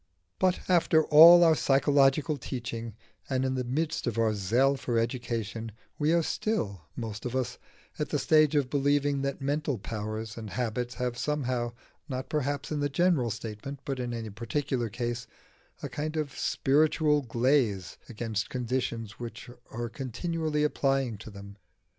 But 0.39 0.61
after 0.67 1.03
all 1.05 1.43
our 1.43 1.53
psychological 1.53 2.35
teaching, 2.35 2.95
and 3.29 3.45
in 3.45 3.53
the 3.53 3.63
midst 3.63 4.07
of 4.07 4.17
our 4.17 4.33
zeal 4.33 4.75
for 4.75 4.97
education, 4.97 5.71
we 5.99 6.11
are 6.11 6.23
still, 6.23 6.85
most 6.95 7.23
of 7.23 7.35
us, 7.35 7.59
at 7.99 8.09
the 8.09 8.17
stage 8.17 8.55
of 8.55 8.67
believing 8.71 9.21
that 9.21 9.41
mental 9.43 9.77
powers 9.77 10.37
and 10.37 10.49
habits 10.49 10.95
have 10.95 11.19
somehow, 11.19 11.73
not 12.09 12.29
perhaps 12.29 12.71
in 12.71 12.79
the 12.79 12.89
general 12.89 13.29
statement, 13.29 13.81
but 13.85 13.99
in 13.99 14.11
any 14.11 14.31
particular 14.31 14.89
case, 14.89 15.27
a 15.83 15.87
kind 15.87 16.17
of 16.17 16.35
spiritual 16.35 17.21
glaze 17.21 17.99
against 18.09 18.49
conditions 18.49 19.19
which 19.19 19.49
we 19.49 19.53
are 19.69 19.87
continually 19.87 20.63
applying 20.63 21.15
to 21.19 21.29
them. 21.29 21.57